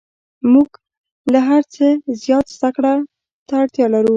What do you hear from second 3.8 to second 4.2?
لرو